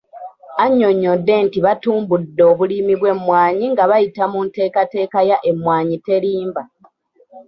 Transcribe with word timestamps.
Annyonnyodde 0.63 1.33
nti 1.45 1.59
batumbudde 1.65 2.41
obulimi 2.51 2.93
bw'emmwanyi 2.99 3.65
nga 3.73 3.83
bayita 3.89 4.23
mu 4.33 4.39
nteekateeka 4.47 5.19
ya 5.29 5.37
Emmwanyi 5.49 5.95
Terimba 6.07 6.63